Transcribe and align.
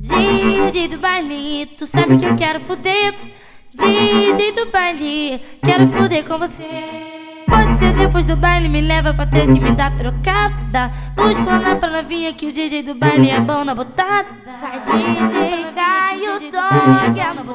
DJ 0.00 0.88
do 0.88 0.98
baile, 0.98 1.66
tu 1.78 1.86
sabe 1.86 2.16
que 2.16 2.26
eu 2.26 2.36
quero 2.36 2.60
fuder. 2.60 3.14
DJ 3.74 4.52
do 4.52 4.70
baile, 4.70 5.40
quero 5.64 5.86
fuder 5.88 6.24
com 6.24 6.38
você. 6.38 6.64
Pode 7.48 7.78
ser 7.78 7.94
depois 7.94 8.24
do 8.26 8.36
baile, 8.36 8.68
me 8.68 8.82
leva 8.82 9.14
pra 9.14 9.26
treta 9.26 9.50
e 9.50 9.60
me 9.60 9.72
dá 9.72 9.90
trocada. 9.90 10.92
Vamos 11.16 11.40
planar 11.40 11.80
pra 11.80 11.90
novinha 11.90 12.32
que 12.34 12.46
o 12.46 12.52
DJ 12.52 12.82
do 12.82 12.94
baile 12.94 13.30
é 13.30 13.40
bom 13.40 13.64
na 13.64 13.74
botada. 13.74 14.28
Vai 14.60 14.80
DJ 14.80 15.66
Caio 15.74 16.40
Dog, 16.50 17.20
amor. 17.20 17.47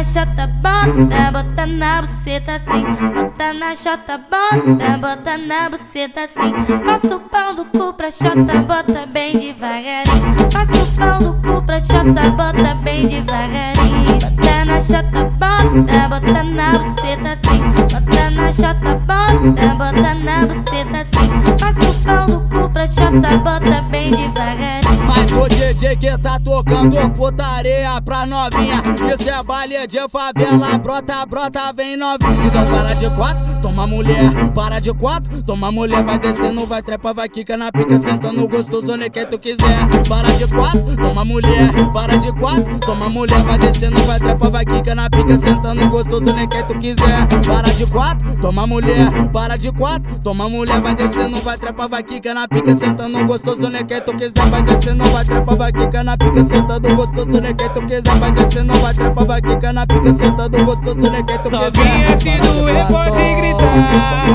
Na 0.00 0.04
chota, 0.04 0.46
bota, 0.46 1.30
bota 1.30 1.66
na 1.66 2.00
buceta 2.00 2.54
assim. 2.54 2.84
Bota 3.12 3.52
na 3.52 3.74
chota, 3.76 4.16
bota, 4.16 4.96
bota 4.96 5.36
na 5.36 5.68
buceta 5.68 6.22
assim. 6.22 6.54
Passa 6.86 7.16
o 7.16 7.20
pau 7.20 7.54
do 7.54 7.66
cu 7.66 7.92
pra 7.92 8.10
chota, 8.10 8.62
bota 8.62 9.04
bem 9.04 9.38
devagarinho. 9.38 10.36
Passa 10.50 10.82
o 10.82 10.86
pau 10.96 11.18
do 11.18 11.34
cu 11.46 11.62
pra 11.66 11.80
chota, 11.80 12.30
bota 12.30 12.74
bem 12.76 13.08
devagarinho. 13.08 14.18
Bota 14.36 14.64
na 14.64 14.80
chota, 14.80 15.24
bota, 15.38 16.08
bota 16.08 16.44
na 16.44 16.70
buceta 16.70 17.32
assim. 17.32 17.60
Bota 17.92 18.30
na 18.30 18.52
chota, 18.54 18.94
bota, 18.94 19.74
bota 19.74 20.14
na 20.14 20.40
buceta 20.46 21.00
assim. 21.02 21.58
Passa 21.58 21.90
o 21.90 22.02
pau 22.02 22.26
do 22.26 22.40
cu 22.48 22.70
pra 22.70 22.86
chota, 22.86 23.36
bota 23.36 23.82
bem 23.82 24.10
devagarinho. 24.10 24.89
O 25.32 25.48
DJ 25.48 25.96
que 25.96 26.18
tá 26.18 26.38
tocando 26.38 26.96
putaria 27.10 28.00
pra 28.04 28.26
novinha. 28.26 28.82
Isso 29.14 29.28
é 29.28 29.42
baile 29.42 29.86
de 29.86 29.98
favela, 30.08 30.76
brota, 30.78 31.24
brota, 31.26 31.72
vem 31.74 31.96
novinha. 31.96 32.46
Então 32.46 32.66
para 32.66 32.94
de 32.94 33.10
quatro, 33.10 33.44
toma 33.62 33.86
mulher. 33.86 34.52
Para 34.54 34.78
de 34.80 34.92
quatro, 34.92 35.42
toma 35.42 35.70
mulher. 35.70 36.02
Vai 36.02 36.18
descendo, 36.18 36.66
vai 36.66 36.82
trepa, 36.82 37.14
vai 37.14 37.28
quica 37.28 37.56
na 37.56 37.70
pica, 37.70 37.98
sentando 37.98 38.46
gostoso, 38.48 38.96
nem 38.96 39.10
que 39.10 39.24
tu 39.26 39.38
quiser. 39.38 39.86
Para 40.08 40.32
de 40.32 40.46
quatro, 40.46 40.96
toma 40.96 41.24
mulher. 41.24 41.72
Para 41.92 42.16
de 42.16 42.32
quatro, 42.32 42.78
toma 42.80 43.08
mulher. 43.08 43.42
Vai 43.42 43.58
descendo, 43.58 44.04
vai 44.04 44.18
trepa, 44.18 44.50
vai 44.50 44.64
quica 44.64 44.94
na 44.94 45.08
pica, 45.08 45.38
sentando 45.38 45.88
gostoso, 45.88 46.34
nem 46.34 46.48
que 46.48 46.62
tu 46.64 46.78
quiser. 46.78 47.26
Para 47.46 47.72
de 47.72 47.86
quatro, 47.86 48.36
toma 48.40 48.66
mulher. 48.66 49.30
Para 49.32 49.56
de 49.56 49.72
quatro, 49.72 50.18
toma 50.20 50.48
mulher. 50.48 50.80
Vai 50.80 50.94
descendo, 50.94 51.40
vai 51.42 51.56
trepa, 51.56 51.88
vai 51.88 52.02
quica 52.02 52.34
na 52.34 52.48
pica, 52.48 52.74
sentando 52.74 53.24
gostoso, 53.24 53.68
nem 53.68 53.84
que 53.84 54.00
tu 54.00 54.12
quiser. 54.16 54.50
Vai 54.50 54.62
descendo, 54.62 55.04
vai 55.10 55.19
trepa, 55.24 55.56
vai 55.56 55.72
quica 55.72 56.04
na 56.04 56.16
pica, 56.16 56.44
sentando 56.44 56.94
gostoso, 56.94 57.40
nem 57.40 57.54
que 57.54 57.68
tu 57.70 57.86
quiser. 57.86 58.18
Vai 58.18 58.32
descendo, 58.32 58.80
vai 58.80 58.94
trepa, 58.94 59.24
vai 59.24 59.42
quica 59.42 59.72
na 59.72 59.86
pica, 59.86 60.14
sentando 60.14 60.64
gostoso, 60.64 61.10
nem 61.10 61.24
que 61.24 61.38
tu 61.38 61.50
quiser. 61.50 61.72
Novinha 61.72 62.16
se 62.18 62.40
doer 62.40 62.86
pode 62.86 63.34
gritar. 63.34 64.26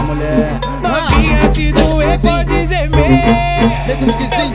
Novinha 0.82 1.50
se 1.50 1.72
doer 1.72 2.20
pode 2.20 2.66
gemer. 2.68 3.46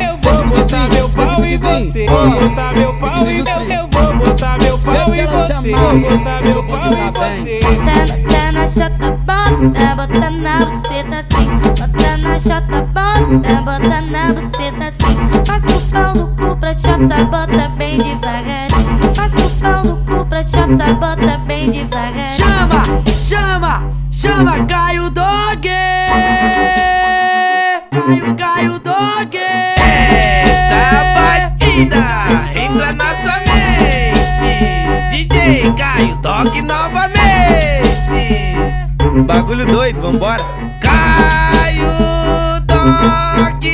Eu 0.01 0.19
vou 0.19 0.47
botar 0.49 0.89
meu 0.89 1.09
pau 1.09 1.45
em 1.45 1.57
você. 1.57 2.07
Botar 2.07 2.73
meu 2.77 2.99
pau 2.99 3.29
em 3.29 3.43
meu. 3.43 3.45
Eu 3.71 3.89
vou 3.89 4.17
botar 4.17 4.59
meu 4.59 4.79
pau 4.79 5.15
em 5.15 5.27
você. 5.27 5.71
Botar 5.73 6.43
meu 6.43 6.63
pau 6.65 6.93
em 6.93 7.13
você. 7.13 7.61
Bota, 7.61 8.07
bota 8.17 8.53
na 8.53 8.67
chota, 8.67 9.11
bota, 9.27 9.97
bota 9.97 10.31
na 10.31 10.59
buceta 10.59 11.17
assim. 11.21 11.49
Bota 11.79 12.17
na 12.17 12.39
chota, 12.39 12.83
bota, 12.83 13.63
bota 13.63 14.01
na 14.01 14.27
buceta 14.29 14.85
assim. 14.89 15.00
Pau 15.91 16.15
no 16.15 16.29
cu 16.37 16.57
pra 16.57 16.73
chota, 16.73 17.25
bota 17.25 17.69
bem 17.77 17.99
devagarinho. 17.99 19.13
Passa 19.15 19.45
o 19.45 19.51
pau 19.61 19.83
no 19.83 19.97
cu 20.05 20.25
pra 20.27 20.43
chota, 20.45 20.95
bota 20.95 21.39
bem 21.47 21.71
devagarinho. 21.71 22.31
Chama, 22.31 22.83
chama, 23.21 23.83
chama 24.13 24.65
Caio 24.67 25.11
Dog! 25.11 25.69
Caio, 27.91 28.35
Caio 28.37 28.79
Dog! 28.79 29.37
Essa 29.37 31.05
batida 31.15 32.05
entra 32.55 32.93
na 32.93 33.17
sua 33.17 33.39
mente. 33.49 34.53
DJ 35.11 35.73
Caio 35.77 36.15
Dog 36.19 36.63
novamente. 36.63 37.11
Bagulho 39.27 39.67
doido, 39.67 40.01
vambora. 40.01 40.45
Caio 40.81 41.91
Dog 42.65 43.67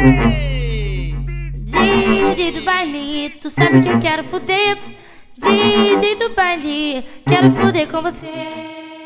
DJ. 0.00 1.12
Do 2.52 2.64
baile, 2.64 3.30
tu 3.40 3.50
sabe 3.50 3.82
que 3.82 3.88
eu 3.88 3.98
quero 3.98 4.24
fuder. 4.24 4.78
DJ 5.36 6.16
do 6.16 6.30
baile, 6.34 7.04
quero 7.26 7.50
fuder 7.50 7.86
com 7.86 8.00
você. 8.00 8.32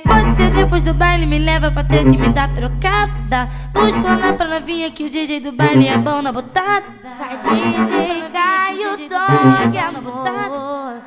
Pode 0.07 0.37
ser 0.37 0.51
depois 0.51 0.83
do 0.83 0.95
baile, 0.95 1.27
me 1.27 1.39
leva 1.39 1.73
pra 1.73 1.83
treta 1.83 2.09
e 2.09 2.17
me 2.17 2.29
dá 2.29 2.47
trocada. 2.47 3.49
Vamos 3.73 3.99
planar 3.99 4.37
pra 4.37 4.47
novinha 4.47 4.89
que 4.91 5.05
o 5.05 5.11
DJ 5.11 5.41
do 5.41 5.51
baile 5.51 5.89
é 5.89 5.99
bom 5.99 6.23
na 6.23 6.31
botada. 6.31 6.85
Vai 7.19 7.39
DJ 7.39 8.31
Caio 8.33 8.97
Dog, 9.09 9.79
amor. 9.79 11.03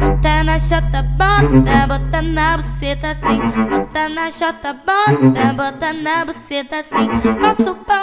Bota 0.00 0.44
na 0.44 0.58
chota, 0.58 1.02
bota, 1.02 1.86
bota 1.88 2.22
na 2.22 2.56
buceta 2.58 3.10
assim. 3.10 3.40
Bota 3.68 4.08
na 4.08 4.30
chota, 4.30 4.72
bota, 4.74 5.52
bota 5.52 5.92
na 5.92 6.24
buceta 6.24 6.76
assim. 6.80 7.08
O 7.08 7.64
do 7.64 7.74
cu 7.74 7.93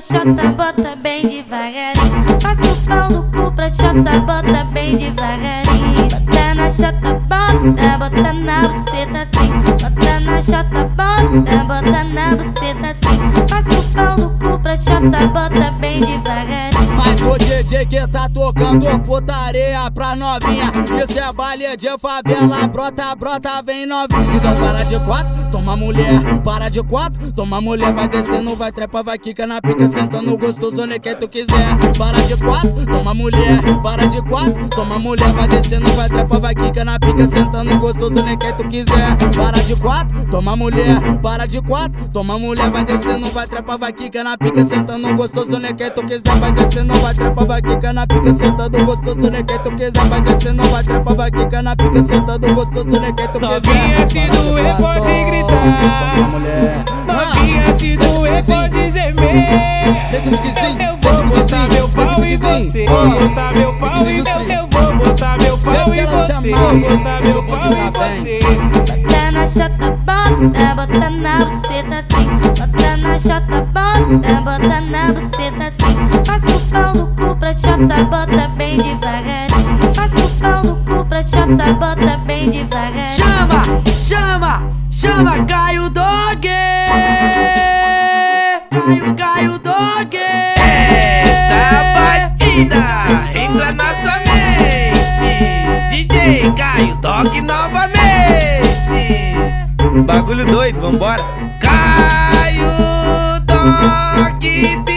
chota, 0.00 0.48
bota 0.50 0.96
bem 0.96 1.22
devagarinho. 1.22 2.24
Passa 2.40 2.72
o 2.72 2.76
pau 2.86 3.08
do 3.08 3.22
cu 3.32 3.52
pra 3.52 3.68
chota, 3.68 4.20
bota 4.20 4.64
bem 4.72 4.96
devagarinho. 4.96 6.08
Bota 6.08 6.54
na 6.54 6.70
chota, 6.70 7.14
bota, 7.14 7.98
bota 7.98 8.32
na 8.32 8.60
buceta 8.60 9.22
assim. 9.22 9.50
Bota 9.82 10.20
na 10.20 10.42
chota, 10.42 10.84
bota, 10.84 11.64
bota 11.64 12.04
na 12.04 12.30
buceta 12.30 12.90
assim. 12.90 13.18
Passa 13.48 13.78
o 13.78 13.92
pau 13.92 14.16
do 14.16 14.30
cu 14.38 14.58
pra 14.60 14.76
chota, 14.76 15.26
bota 15.26 15.70
bem 15.72 16.00
devagarinho. 16.00 16.96
Mas 16.96 17.20
o 17.22 17.38
DJ 17.38 17.86
que 17.86 18.06
tá 18.08 18.28
tocando 18.28 19.00
putaria 19.00 19.90
pra 19.92 20.14
novinha. 20.14 20.72
Isso 21.02 21.18
é 21.18 21.32
baile 21.32 21.76
de 21.76 21.88
favela, 21.98 22.66
brota, 22.68 23.14
brota, 23.16 23.62
vem 23.64 23.86
novinha. 23.86 24.36
Então 24.36 24.54
para 24.56 24.84
de 24.84 24.98
quatro, 25.00 25.34
toma 25.50 25.76
mulher. 25.76 26.40
Para 26.44 26.68
de 26.68 26.82
quatro, 26.82 27.32
toma 27.32 27.60
mulher. 27.60 27.92
Vai 27.92 28.08
descendo, 28.08 28.54
vai 28.56 28.72
trepa, 28.72 29.02
vai 29.02 29.18
quica 29.18 29.46
na 29.46 29.60
pica, 29.60 29.88
sentando 29.88 30.36
gostoso, 30.36 30.86
nem 30.86 31.00
que 31.00 31.14
tu 31.14 31.28
quiser. 31.28 31.76
Para 31.96 32.22
de 32.22 32.36
quatro, 32.36 32.86
toma 32.86 33.14
mulher. 33.14 33.60
Para 33.82 34.06
de 34.06 34.22
quatro, 34.22 34.68
toma 34.70 34.98
mulher. 34.98 35.32
Vai 35.32 35.48
descendo, 35.48 35.92
vai 35.94 36.08
trepa, 36.08 36.38
vai 36.38 36.54
quica 36.54 36.84
na 36.84 36.98
pica, 36.98 37.26
sentando 37.26 37.78
gostoso, 37.78 38.22
nem 38.22 38.36
que 38.36 38.52
tu 38.52 38.68
quiser. 38.68 39.16
Para 39.36 39.62
de 39.62 39.76
quatro, 39.76 40.26
toma 40.30 40.56
mulher. 40.56 41.18
Para 41.22 41.46
de 41.46 41.60
quatro, 41.60 42.08
toma 42.08 42.38
mulher. 42.38 42.70
Vai 42.70 42.84
descendo, 42.84 43.30
vai 43.32 43.46
trepa, 43.46 43.76
vai 43.76 43.92
quica 43.92 44.24
na 44.24 44.36
pica, 44.36 44.64
sentando 44.64 45.14
gostoso, 45.14 45.58
nem 45.58 45.74
que 45.74 45.90
tu 45.90 46.04
quiser. 46.04 46.38
Vai 46.38 46.52
descendo, 46.52 46.94
vai 47.00 47.14
trepa, 47.14 47.44
vai 47.44 47.62
quica 47.62 47.92
na 47.92 48.06
pica, 48.06 48.34
sentando 48.34 48.84
gostoso, 48.84 49.30
nem 49.30 49.44
que 49.44 49.58
tu 49.58 49.74
quiser. 49.74 50.08
Vai 50.08 50.20
descendo, 50.20 50.62
vai 50.70 50.84
trepa, 50.84 51.14
vai 51.14 51.30
quica 51.30 51.62
na 51.62 51.76
pica, 51.76 52.02
sentando 52.02 52.54
gostoso, 52.54 53.00
nem 53.00 53.14
que 53.14 53.28
tu 53.28 53.40
quiser. 53.40 53.48
Novinha 53.48 54.08
se 54.08 54.30
doer 54.30 54.76
pode 54.76 55.24
gritar. 55.24 55.37
Toma 55.46 56.28
mulher. 56.28 56.84
Novinha 57.06 57.74
se 57.74 57.96
doer 57.96 58.44
pode 58.44 58.90
gemer. 58.90 60.10
Nesse 60.12 60.30
piquezinho, 60.30 60.82
Eu 60.82 60.96
vou 60.98 61.26
botar 61.26 61.68
meu 61.68 61.88
pau 61.88 62.24
em 62.24 62.36
você. 62.36 62.84
Botar 62.86 63.52
meu 63.56 63.74
pau 63.78 64.08
em 64.08 64.22
meu. 64.22 64.24
Eu 64.24 64.68
vou 64.68 64.96
botar 64.96 65.38
meu 65.38 65.58
pau 65.58 65.94
em 65.94 66.06
você. 66.06 66.50
Botar 66.50 67.20
meu 67.22 67.42
pau 67.44 67.70
em 67.72 67.90
você. 67.92 68.38
Bota 69.02 69.30
na 69.32 69.46
chota, 69.46 69.90
bota, 70.04 70.74
bota 70.74 71.10
na 71.10 71.38
buceta 71.38 71.96
assim. 71.98 72.28
Bota 72.58 72.96
na 72.96 73.18
chota, 73.18 73.60
bota, 73.72 74.40
bota 74.40 74.80
na 74.80 75.06
buceta 75.06 75.64
assim. 75.68 75.94
Passa 76.26 76.56
o 76.56 76.60
pau 76.70 76.92
no 76.94 77.06
cu 77.14 77.36
pra 77.36 77.52
chota, 77.52 78.04
bota 78.04 78.48
bem 78.56 78.76
devagarinho. 78.76 79.94
Passa 79.94 80.24
o 80.24 80.30
pau 80.40 80.62
no 80.62 80.76
cu 80.84 81.04
pra 81.06 81.22
chota, 81.22 81.72
bota 81.74 82.16
bem 82.26 82.50
devagarinho. 82.50 83.27
Chama, 85.00 85.44
Caio 85.46 85.88
Dog! 85.90 86.42
Caio, 88.68 89.14
Caio 89.14 89.56
Dog! 89.60 90.16
Essa 90.56 91.84
batida 91.94 92.82
entra 93.32 93.72
na 93.74 93.94
sua 94.02 94.18
mente. 94.26 95.86
DJ 95.88 96.52
Caio 96.56 96.96
Dog 96.96 97.40
novamente. 97.42 98.02
Bagulho 100.04 100.44
doido, 100.44 100.80
vambora. 100.80 101.22
Caio 101.60 103.38
Dog 103.44 104.87